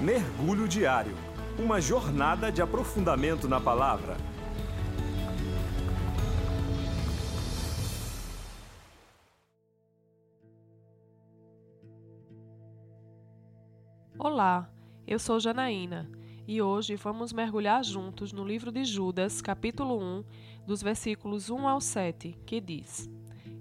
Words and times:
Mergulho 0.00 0.66
Diário 0.66 1.14
Uma 1.58 1.78
jornada 1.78 2.50
de 2.50 2.62
aprofundamento 2.62 3.46
na 3.46 3.60
palavra. 3.60 4.16
Olá, 14.18 14.70
eu 15.06 15.18
sou 15.18 15.38
Janaína 15.38 16.10
e 16.48 16.62
hoje 16.62 16.96
vamos 16.96 17.30
mergulhar 17.30 17.84
juntos 17.84 18.32
no 18.32 18.42
livro 18.42 18.72
de 18.72 18.84
Judas, 18.86 19.42
capítulo 19.42 20.00
1, 20.02 20.24
dos 20.66 20.82
versículos 20.82 21.50
1 21.50 21.68
ao 21.68 21.78
7, 21.78 22.38
que 22.46 22.58
diz: 22.58 23.10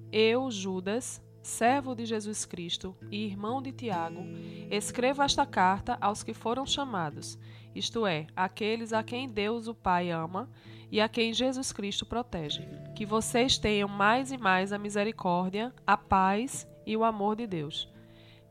Eu, 0.09 0.49
Judas, 0.49 1.21
servo 1.49 1.95
de 1.95 2.05
Jesus 2.05 2.45
Cristo 2.45 2.95
e 3.11 3.25
irmão 3.25 3.61
de 3.61 3.71
Tiago, 3.71 4.23
escrevo 4.69 5.23
esta 5.23 5.45
carta 5.45 5.97
aos 5.99 6.23
que 6.23 6.33
foram 6.33 6.65
chamados, 6.65 7.39
isto 7.75 8.05
é, 8.05 8.27
aqueles 8.35 8.93
a 8.93 9.03
quem 9.03 9.27
Deus 9.27 9.67
o 9.67 9.73
Pai 9.73 10.11
ama 10.11 10.49
e 10.91 11.01
a 11.01 11.09
quem 11.09 11.33
Jesus 11.33 11.71
Cristo 11.71 12.05
protege. 12.05 12.61
Que 12.95 13.05
vocês 13.05 13.57
tenham 13.57 13.89
mais 13.89 14.31
e 14.31 14.37
mais 14.37 14.71
a 14.71 14.77
misericórdia, 14.77 15.73
a 15.85 15.97
paz 15.97 16.67
e 16.85 16.95
o 16.95 17.03
amor 17.03 17.35
de 17.35 17.47
Deus. 17.47 17.91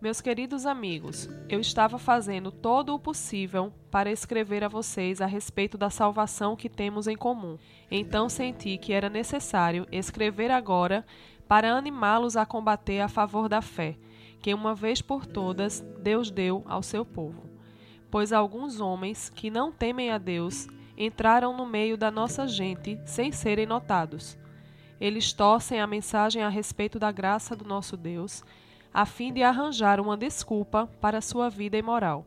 Meus 0.01 0.21
queridos 0.21 0.65
amigos, 0.65 1.29
eu 1.49 1.59
estava 1.59 1.99
fazendo 1.99 2.53
todo 2.53 2.95
o 2.95 3.01
possível 3.01 3.73
para 3.91 4.13
escrever 4.13 4.63
a 4.63 4.69
vocês 4.69 5.21
a 5.21 5.27
respeito 5.27 5.77
da 5.77 5.91
salvação 5.91 6.55
que 6.55 6.69
temos 6.69 7.09
em 7.09 7.17
comum. 7.17 7.59
Então 7.91 8.29
senti 8.29 8.79
que 8.79 8.93
era 8.93 9.11
necessário 9.11 9.87
escrever 9.91 10.53
agora 10.53 11.05
para 11.49 11.75
animá-los 11.75 12.37
a 12.37 12.45
combater 12.45 13.01
a 13.01 13.09
favor 13.09 13.49
da 13.49 13.63
fé, 13.63 13.97
que 14.41 14.53
uma 14.53 14.75
vez 14.75 15.01
por 15.01 15.25
todas 15.25 15.81
Deus 16.01 16.31
deu 16.31 16.63
ao 16.67 16.83
seu 16.83 17.05
povo. 17.05 17.43
Pois 18.11 18.33
alguns 18.33 18.81
homens 18.81 19.31
que 19.31 19.51
não 19.51 19.73
temem 19.73 20.11
a 20.11 20.19
Deus 20.19 20.69
entraram 20.97 21.57
no 21.57 21.65
meio 21.65 21.97
da 21.97 22.11
nossa 22.11 22.47
gente 22.47 23.01
sem 23.07 23.33
serem 23.33 23.67
notados. 23.67 24.39
Eles 25.01 25.33
torcem 25.33 25.81
a 25.81 25.87
mensagem 25.87 26.43
a 26.43 26.49
respeito 26.49 26.99
da 26.99 27.11
graça 27.11 27.57
do 27.57 27.65
nosso 27.65 27.97
Deus, 27.97 28.45
a 28.93 29.07
fim 29.07 29.33
de 29.33 29.43
arranjar 29.43 30.01
uma 30.01 30.17
desculpa 30.17 30.87
para 31.01 31.21
sua 31.21 31.49
vida 31.49 31.79
imoral. 31.79 32.27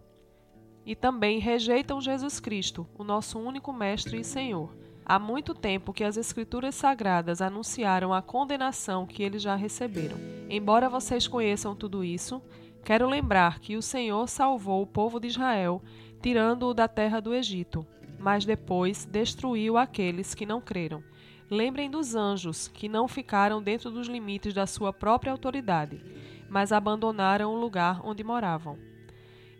E 0.86 0.96
também 0.96 1.38
rejeitam 1.38 2.02
Jesus 2.02 2.40
Cristo, 2.40 2.88
o 2.98 3.04
nosso 3.04 3.38
único 3.40 3.72
Mestre 3.72 4.20
e 4.20 4.24
Senhor 4.24 4.82
Há 5.12 5.20
muito 5.20 5.54
tempo 5.54 5.92
que 5.92 6.06
as 6.06 6.16
Escrituras 6.16 6.74
Sagradas 6.74 7.42
anunciaram 7.42 8.14
a 8.14 8.22
condenação 8.22 9.06
que 9.06 9.22
eles 9.22 9.42
já 9.42 9.58
receberam. 9.58 10.16
Embora 10.50 10.88
vocês 10.88 11.28
conheçam 11.28 11.76
tudo 11.76 12.02
isso, 12.02 12.42
quero 12.82 13.10
lembrar 13.10 13.60
que 13.60 13.76
o 13.76 13.82
Senhor 13.82 14.26
salvou 14.30 14.82
o 14.82 14.88
povo 14.88 15.20
de 15.20 15.28
Israel, 15.28 15.82
tirando-o 16.22 16.74
da 16.74 16.88
terra 16.88 17.20
do 17.20 17.34
Egito, 17.34 17.86
mas 18.18 18.46
depois 18.46 19.04
destruiu 19.04 19.76
aqueles 19.78 20.34
que 20.34 20.46
não 20.46 20.62
creram. 20.62 21.04
Lembrem 21.50 21.92
dos 21.92 22.16
anjos, 22.16 22.70
que 22.70 22.88
não 22.88 23.06
ficaram 23.06 23.62
dentro 23.62 23.92
dos 23.92 24.08
limites 24.08 24.54
da 24.54 24.66
sua 24.66 24.94
própria 24.94 25.34
autoridade, 25.34 26.02
mas 26.50 26.72
abandonaram 26.72 27.54
o 27.54 27.60
lugar 27.60 28.00
onde 28.06 28.24
moravam. 28.24 28.80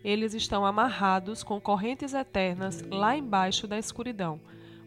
Eles 0.02 0.34
estão 0.34 0.66
amarrados 0.66 1.44
com 1.44 1.60
correntes 1.60 2.14
eternas 2.14 2.82
lá 2.90 3.18
embaixo 3.18 3.68
da 3.68 3.78
escuridão 3.78 4.40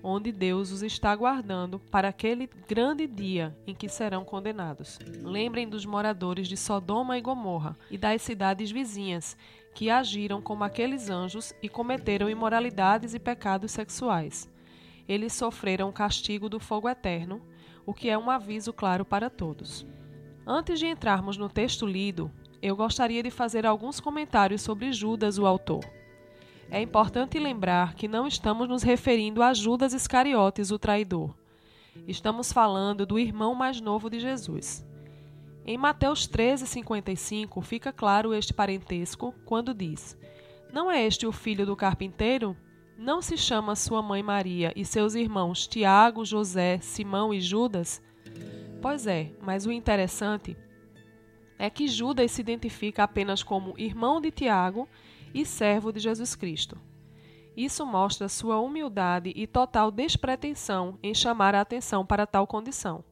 onde 0.06 0.30
Deus 0.30 0.70
os 0.70 0.82
está 0.82 1.10
aguardando 1.10 1.78
para 1.78 2.08
aquele 2.08 2.46
grande 2.68 3.06
dia 3.06 3.56
em 3.66 3.74
que 3.74 3.88
serão 3.88 4.22
condenados. 4.22 4.98
Lembrem 5.22 5.66
dos 5.66 5.86
moradores 5.86 6.46
de 6.46 6.58
Sodoma 6.58 7.16
e 7.16 7.22
Gomorra 7.22 7.74
e 7.90 7.96
das 7.96 8.20
cidades 8.20 8.70
vizinhas, 8.70 9.34
que 9.74 9.88
agiram 9.88 10.42
como 10.42 10.62
aqueles 10.62 11.08
anjos 11.08 11.54
e 11.62 11.70
cometeram 11.70 12.28
imoralidades 12.28 13.14
e 13.14 13.18
pecados 13.18 13.72
sexuais. 13.72 14.46
Eles 15.08 15.32
sofreram 15.32 15.88
o 15.88 15.92
castigo 15.92 16.50
do 16.50 16.60
fogo 16.60 16.86
eterno, 16.86 17.40
o 17.86 17.94
que 17.94 18.10
é 18.10 18.18
um 18.18 18.30
aviso 18.30 18.74
claro 18.74 19.06
para 19.06 19.30
todos. 19.30 19.86
Antes 20.46 20.78
de 20.78 20.86
entrarmos 20.86 21.38
no 21.38 21.48
texto 21.48 21.86
lido, 21.86 22.30
eu 22.60 22.76
gostaria 22.76 23.22
de 23.22 23.30
fazer 23.30 23.64
alguns 23.64 24.00
comentários 24.00 24.60
sobre 24.60 24.92
Judas, 24.92 25.38
o 25.38 25.46
autor. 25.46 25.82
É 26.70 26.80
importante 26.80 27.38
lembrar 27.38 27.94
que 27.94 28.08
não 28.08 28.26
estamos 28.26 28.68
nos 28.68 28.82
referindo 28.82 29.42
a 29.42 29.54
Judas 29.54 29.92
Iscariotes, 29.92 30.70
o 30.70 30.78
traidor. 30.78 31.34
Estamos 32.08 32.52
falando 32.52 33.06
do 33.06 33.18
irmão 33.18 33.54
mais 33.54 33.80
novo 33.80 34.10
de 34.10 34.18
Jesus. 34.18 34.84
Em 35.66 35.78
Mateus 35.78 36.26
13:55 36.26 37.62
fica 37.62 37.92
claro 37.92 38.34
este 38.34 38.52
parentesco 38.52 39.34
quando 39.44 39.72
diz: 39.72 40.18
Não 40.72 40.90
é 40.90 41.04
este 41.04 41.26
o 41.26 41.32
filho 41.32 41.64
do 41.64 41.76
carpinteiro? 41.76 42.56
Não 42.98 43.22
se 43.22 43.36
chama 43.36 43.74
sua 43.74 44.02
mãe 44.02 44.22
Maria 44.22 44.72
e 44.76 44.84
seus 44.84 45.14
irmãos 45.14 45.66
Tiago, 45.66 46.24
José, 46.24 46.78
Simão 46.80 47.32
e 47.32 47.40
Judas? 47.40 48.02
Pois 48.82 49.06
é, 49.06 49.32
mas 49.40 49.64
o 49.64 49.72
interessante 49.72 50.56
é 51.58 51.70
que 51.70 51.88
Judas 51.88 52.30
se 52.32 52.40
identifica 52.40 53.04
apenas 53.04 53.42
como 53.42 53.74
irmão 53.78 54.20
de 54.20 54.30
Tiago 54.30 54.88
e 55.34 55.44
servo 55.44 55.92
de 55.92 55.98
Jesus 56.00 56.36
Cristo. 56.36 56.80
Isso 57.56 57.84
mostra 57.84 58.28
sua 58.28 58.58
humildade 58.58 59.32
e 59.34 59.46
total 59.46 59.90
despretensão 59.90 60.98
em 61.02 61.12
chamar 61.12 61.54
a 61.54 61.60
atenção 61.60 62.06
para 62.06 62.26
tal 62.26 62.46
condição. 62.46 63.04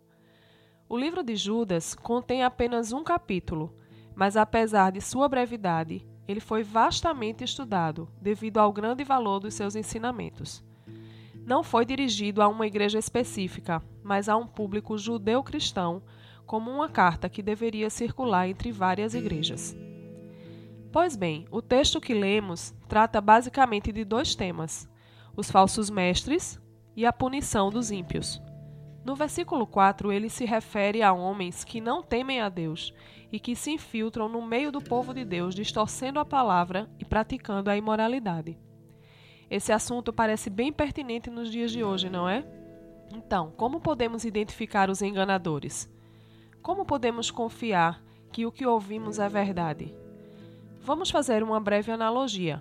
O 0.88 0.96
livro 0.96 1.22
de 1.22 1.36
Judas 1.36 1.94
contém 1.94 2.42
apenas 2.42 2.92
um 2.92 3.02
capítulo, 3.04 3.74
mas 4.14 4.36
apesar 4.36 4.92
de 4.92 5.00
sua 5.00 5.28
brevidade, 5.28 6.06
ele 6.26 6.40
foi 6.40 6.62
vastamente 6.62 7.42
estudado 7.44 8.08
devido 8.20 8.58
ao 8.58 8.72
grande 8.72 9.04
valor 9.04 9.40
dos 9.40 9.54
seus 9.54 9.74
ensinamentos. 9.74 10.62
Não 11.44 11.62
foi 11.62 11.84
dirigido 11.84 12.40
a 12.40 12.48
uma 12.48 12.66
igreja 12.66 12.98
específica, 12.98 13.82
mas 14.02 14.28
a 14.28 14.36
um 14.36 14.46
público 14.46 14.96
judeu-cristão, 14.96 16.02
como 16.46 16.70
uma 16.70 16.88
carta 16.88 17.28
que 17.28 17.42
deveria 17.42 17.90
circular 17.90 18.48
entre 18.48 18.70
várias 18.70 19.14
igrejas. 19.14 19.76
Pois 20.92 21.16
bem, 21.16 21.46
o 21.50 21.62
texto 21.62 21.98
que 21.98 22.12
lemos 22.12 22.74
trata 22.86 23.18
basicamente 23.18 23.90
de 23.90 24.04
dois 24.04 24.34
temas: 24.34 24.86
os 25.34 25.50
falsos 25.50 25.88
mestres 25.88 26.60
e 26.94 27.06
a 27.06 27.12
punição 27.12 27.70
dos 27.70 27.90
ímpios. 27.90 28.42
No 29.02 29.16
versículo 29.16 29.66
4, 29.66 30.12
ele 30.12 30.28
se 30.28 30.44
refere 30.44 31.02
a 31.02 31.10
homens 31.10 31.64
que 31.64 31.80
não 31.80 32.02
temem 32.02 32.42
a 32.42 32.50
Deus 32.50 32.92
e 33.32 33.40
que 33.40 33.56
se 33.56 33.70
infiltram 33.72 34.28
no 34.28 34.42
meio 34.42 34.70
do 34.70 34.82
povo 34.82 35.14
de 35.14 35.24
Deus, 35.24 35.54
distorcendo 35.54 36.20
a 36.20 36.26
palavra 36.26 36.88
e 37.00 37.04
praticando 37.06 37.70
a 37.70 37.76
imoralidade. 37.76 38.58
Esse 39.50 39.72
assunto 39.72 40.12
parece 40.12 40.50
bem 40.50 40.70
pertinente 40.70 41.30
nos 41.30 41.50
dias 41.50 41.72
de 41.72 41.82
hoje, 41.82 42.10
não 42.10 42.28
é? 42.28 42.44
Então, 43.12 43.50
como 43.56 43.80
podemos 43.80 44.24
identificar 44.26 44.90
os 44.90 45.00
enganadores? 45.00 45.90
Como 46.60 46.84
podemos 46.84 47.30
confiar 47.30 48.02
que 48.30 48.44
o 48.44 48.52
que 48.52 48.66
ouvimos 48.66 49.18
é 49.18 49.28
verdade? 49.28 50.01
Vamos 50.84 51.10
fazer 51.10 51.44
uma 51.44 51.60
breve 51.60 51.92
analogia. 51.92 52.60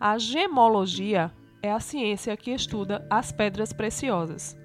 A 0.00 0.16
gemologia 0.16 1.30
é 1.62 1.70
a 1.70 1.80
ciência 1.80 2.34
que 2.34 2.50
estuda 2.50 3.06
as 3.10 3.30
pedras 3.30 3.74
preciosas, 3.74 4.56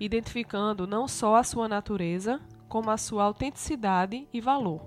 identificando 0.00 0.86
não 0.86 1.06
só 1.06 1.36
a 1.36 1.44
sua 1.44 1.68
natureza, 1.68 2.40
como 2.66 2.90
a 2.90 2.96
sua 2.96 3.24
autenticidade 3.24 4.26
e 4.32 4.40
valor. 4.40 4.80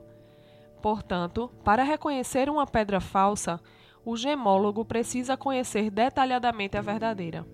Portanto, 0.81 1.47
para 1.63 1.83
reconhecer 1.83 2.49
uma 2.49 2.65
pedra 2.65 2.99
falsa, 2.99 3.61
o 4.03 4.17
gemólogo 4.17 4.83
precisa 4.83 5.37
conhecer 5.37 5.91
detalhadamente 5.91 6.75
a 6.75 6.81
verdadeira. 6.81 7.45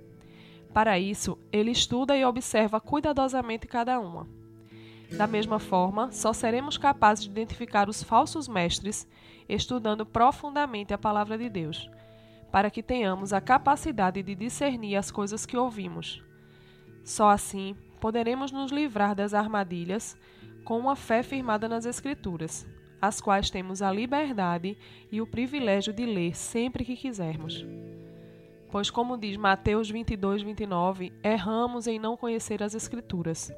Para 0.74 0.98
isso, 0.98 1.38
ele 1.52 1.72
estuda 1.72 2.16
e 2.16 2.24
observa 2.24 2.80
cuidadosamente 2.80 3.68
cada 3.68 4.00
uma. 4.00 4.39
Da 5.18 5.26
mesma 5.26 5.60
forma, 5.60 6.12
só 6.12 6.32
seremos 6.34 6.78
capazes 6.78 7.26
de 7.26 7.32
identificar 7.32 7.90
os 7.90 8.04
falsos 8.04 8.48
mestres 8.48 9.08
estudando 9.48 10.06
profundamente 10.06 10.94
a 10.94 10.98
palavra 10.98 11.38
de 11.38 11.50
Deus, 11.50 11.90
para 12.52 12.70
que 12.70 12.84
tenhamos 12.84 13.34
a 13.34 13.42
capacidade 13.42 14.22
de 14.22 14.36
discernir 14.36 14.96
as 14.96 15.10
coisas 15.10 15.46
que 15.46 15.58
ouvimos. 15.58 16.24
Só 17.04 17.30
assim 17.30 17.76
poderemos 18.00 18.52
nos 18.52 18.72
livrar 18.72 19.16
das 19.16 19.34
armadilhas 19.34 20.16
com 20.64 20.78
uma 20.78 20.96
fé 20.96 21.24
firmada 21.24 21.68
nas 21.68 21.86
Escrituras, 21.86 22.68
as 23.02 23.20
quais 23.20 23.50
temos 23.50 23.82
a 23.82 23.92
liberdade 23.92 24.78
e 25.12 25.22
o 25.22 25.28
privilégio 25.28 25.92
de 25.92 26.06
ler 26.06 26.36
sempre 26.36 26.86
que 26.86 26.96
quisermos. 26.96 27.66
Pois, 28.72 28.92
como 28.92 29.18
diz 29.18 29.36
Mateus 29.36 29.90
22, 29.90 30.44
29, 30.44 31.12
erramos 31.24 31.88
em 31.88 31.98
não 31.98 32.16
conhecer 32.16 32.62
as 32.62 32.76
Escrituras. 32.76 33.52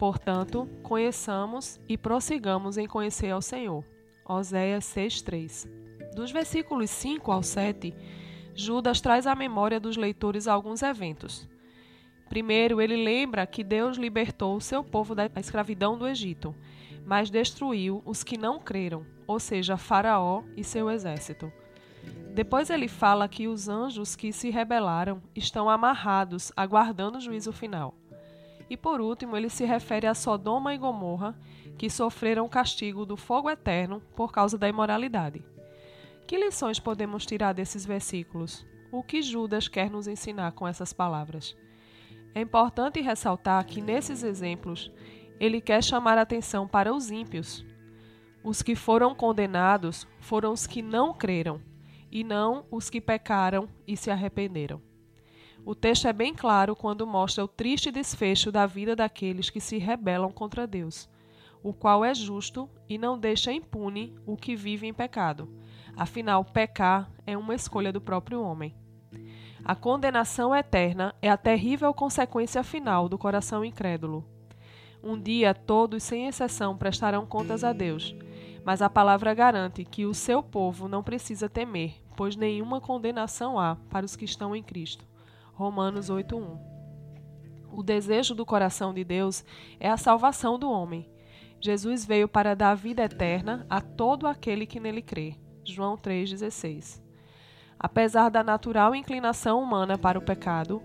Portanto, 0.00 0.66
conheçamos 0.82 1.78
e 1.86 1.98
prossigamos 1.98 2.78
em 2.78 2.86
conhecer 2.86 3.28
ao 3.32 3.42
Senhor. 3.42 3.84
Oséias 4.26 4.86
6:3. 4.86 5.68
Dos 6.16 6.32
versículos 6.32 6.88
5 6.88 7.30
ao 7.30 7.42
7, 7.42 7.94
Judas 8.54 9.02
traz 9.02 9.26
à 9.26 9.34
memória 9.34 9.78
dos 9.78 9.98
leitores 9.98 10.48
alguns 10.48 10.80
eventos. 10.82 11.46
Primeiro, 12.30 12.80
ele 12.80 12.96
lembra 12.96 13.46
que 13.46 13.62
Deus 13.62 13.98
libertou 13.98 14.56
o 14.56 14.60
seu 14.60 14.82
povo 14.82 15.14
da 15.14 15.30
escravidão 15.36 15.98
do 15.98 16.08
Egito, 16.08 16.54
mas 17.04 17.28
destruiu 17.28 18.00
os 18.06 18.24
que 18.24 18.38
não 18.38 18.58
creram, 18.58 19.04
ou 19.26 19.38
seja, 19.38 19.76
Faraó 19.76 20.42
e 20.56 20.64
seu 20.64 20.88
exército. 20.88 21.52
Depois 22.34 22.70
ele 22.70 22.88
fala 22.88 23.28
que 23.28 23.46
os 23.46 23.68
anjos 23.68 24.16
que 24.16 24.32
se 24.32 24.48
rebelaram 24.48 25.22
estão 25.36 25.68
amarrados, 25.68 26.50
aguardando 26.56 27.18
o 27.18 27.20
juízo 27.20 27.52
final. 27.52 27.94
E 28.70 28.76
por 28.76 29.00
último, 29.00 29.36
ele 29.36 29.50
se 29.50 29.64
refere 29.64 30.06
a 30.06 30.14
Sodoma 30.14 30.72
e 30.72 30.78
Gomorra, 30.78 31.36
que 31.76 31.90
sofreram 31.90 32.46
o 32.46 32.48
castigo 32.48 33.04
do 33.04 33.16
fogo 33.16 33.50
eterno 33.50 34.00
por 34.14 34.30
causa 34.30 34.56
da 34.56 34.68
imoralidade. 34.68 35.44
Que 36.24 36.36
lições 36.36 36.78
podemos 36.78 37.26
tirar 37.26 37.52
desses 37.52 37.84
versículos? 37.84 38.64
O 38.92 39.02
que 39.02 39.22
Judas 39.22 39.66
quer 39.66 39.90
nos 39.90 40.06
ensinar 40.06 40.52
com 40.52 40.68
essas 40.68 40.92
palavras? 40.92 41.56
É 42.32 42.40
importante 42.40 43.00
ressaltar 43.00 43.66
que 43.66 43.80
nesses 43.80 44.22
exemplos 44.22 44.92
ele 45.40 45.60
quer 45.60 45.82
chamar 45.82 46.16
atenção 46.16 46.68
para 46.68 46.94
os 46.94 47.10
ímpios. 47.10 47.66
Os 48.44 48.62
que 48.62 48.76
foram 48.76 49.16
condenados 49.16 50.06
foram 50.20 50.52
os 50.52 50.66
que 50.66 50.80
não 50.80 51.12
creram, 51.12 51.60
e 52.10 52.22
não 52.22 52.64
os 52.70 52.88
que 52.88 53.00
pecaram 53.00 53.68
e 53.86 53.96
se 53.96 54.10
arrependeram. 54.10 54.80
O 55.64 55.74
texto 55.74 56.08
é 56.08 56.12
bem 56.12 56.34
claro 56.34 56.74
quando 56.74 57.06
mostra 57.06 57.44
o 57.44 57.48
triste 57.48 57.90
desfecho 57.90 58.50
da 58.50 58.66
vida 58.66 58.96
daqueles 58.96 59.50
que 59.50 59.60
se 59.60 59.78
rebelam 59.78 60.30
contra 60.32 60.66
Deus, 60.66 61.08
o 61.62 61.72
qual 61.72 62.04
é 62.04 62.14
justo 62.14 62.68
e 62.88 62.96
não 62.96 63.18
deixa 63.18 63.52
impune 63.52 64.14
o 64.26 64.36
que 64.36 64.56
vive 64.56 64.86
em 64.86 64.94
pecado. 64.94 65.48
Afinal, 65.96 66.44
pecar 66.44 67.10
é 67.26 67.36
uma 67.36 67.54
escolha 67.54 67.92
do 67.92 68.00
próprio 68.00 68.42
homem. 68.42 68.74
A 69.62 69.74
condenação 69.74 70.56
eterna 70.56 71.14
é 71.20 71.28
a 71.28 71.36
terrível 71.36 71.92
consequência 71.92 72.64
final 72.64 73.08
do 73.08 73.18
coração 73.18 73.62
incrédulo. 73.62 74.24
Um 75.02 75.20
dia 75.20 75.54
todos, 75.54 76.02
sem 76.02 76.26
exceção, 76.26 76.76
prestarão 76.76 77.26
contas 77.26 77.64
a 77.64 77.72
Deus, 77.72 78.14
mas 78.64 78.80
a 78.80 78.88
palavra 78.88 79.34
garante 79.34 79.84
que 79.84 80.06
o 80.06 80.14
seu 80.14 80.42
povo 80.42 80.88
não 80.88 81.02
precisa 81.02 81.48
temer, 81.48 81.94
pois 82.16 82.36
nenhuma 82.36 82.80
condenação 82.80 83.58
há 83.58 83.76
para 83.90 84.06
os 84.06 84.16
que 84.16 84.24
estão 84.24 84.56
em 84.56 84.62
Cristo. 84.62 85.09
Romanos 85.60 86.08
8:1. 86.08 86.58
O 87.70 87.82
desejo 87.82 88.34
do 88.34 88.46
coração 88.46 88.94
de 88.94 89.04
Deus 89.04 89.44
é 89.78 89.90
a 89.90 89.98
salvação 89.98 90.58
do 90.58 90.70
homem. 90.70 91.06
Jesus 91.60 92.06
veio 92.06 92.26
para 92.26 92.56
dar 92.56 92.74
vida 92.74 93.04
eterna 93.04 93.66
a 93.68 93.78
todo 93.78 94.26
aquele 94.26 94.64
que 94.64 94.80
nele 94.80 95.02
crê. 95.02 95.34
João 95.62 95.98
3:16. 95.98 97.02
Apesar 97.78 98.30
da 98.30 98.42
natural 98.42 98.94
inclinação 98.94 99.62
humana 99.62 99.98
para 99.98 100.18
o 100.18 100.22
pecado, 100.22 100.82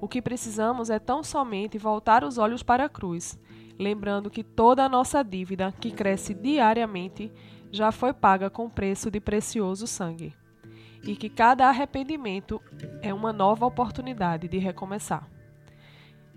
o 0.00 0.08
que 0.08 0.22
precisamos 0.22 0.88
é 0.88 0.98
tão 0.98 1.22
somente 1.22 1.76
voltar 1.76 2.24
os 2.24 2.38
olhos 2.38 2.62
para 2.62 2.86
a 2.86 2.88
cruz, 2.88 3.38
lembrando 3.78 4.30
que 4.30 4.42
toda 4.42 4.82
a 4.82 4.88
nossa 4.88 5.22
dívida, 5.22 5.74
que 5.78 5.90
cresce 5.90 6.32
diariamente, 6.32 7.30
já 7.70 7.92
foi 7.92 8.14
paga 8.14 8.48
com 8.48 8.70
preço 8.70 9.10
de 9.10 9.20
precioso 9.20 9.86
sangue 9.86 10.34
e 11.06 11.14
que 11.14 11.28
cada 11.28 11.68
arrependimento 11.68 12.60
é 13.00 13.14
uma 13.14 13.32
nova 13.32 13.64
oportunidade 13.64 14.48
de 14.48 14.58
recomeçar. 14.58 15.28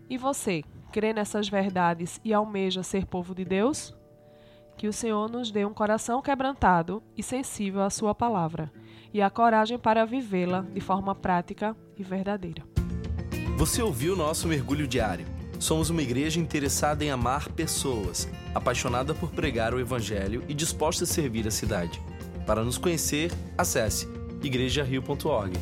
E 0.09 0.17
você, 0.17 0.63
crê 0.91 1.11
nessas 1.13 1.49
verdades 1.49 2.19
e 2.23 2.33
almeja 2.33 2.83
ser 2.83 3.05
povo 3.05 3.33
de 3.33 3.43
Deus? 3.43 3.95
Que 4.77 4.87
o 4.87 4.93
Senhor 4.93 5.29
nos 5.29 5.51
dê 5.51 5.65
um 5.65 5.73
coração 5.73 6.21
quebrantado 6.21 7.03
e 7.17 7.23
sensível 7.23 7.81
à 7.81 7.89
Sua 7.89 8.15
palavra 8.15 8.71
e 9.13 9.21
a 9.21 9.29
coragem 9.29 9.77
para 9.77 10.05
vivê-la 10.05 10.61
de 10.61 10.79
forma 10.79 11.13
prática 11.15 11.75
e 11.97 12.03
verdadeira. 12.03 12.63
Você 13.57 13.81
ouviu 13.81 14.15
nosso 14.15 14.47
mergulho 14.47 14.87
diário? 14.87 15.25
Somos 15.59 15.89
uma 15.89 16.01
igreja 16.01 16.39
interessada 16.39 17.03
em 17.03 17.11
amar 17.11 17.49
pessoas, 17.49 18.29
apaixonada 18.55 19.13
por 19.13 19.31
pregar 19.31 19.73
o 19.73 19.79
Evangelho 19.79 20.45
e 20.47 20.53
disposta 20.53 21.03
a 21.03 21.07
servir 21.07 21.45
a 21.45 21.51
cidade. 21.51 22.01
Para 22.45 22.63
nos 22.63 22.77
conhecer, 22.77 23.31
acesse 23.57 24.18
igrejario.org. 24.43 25.57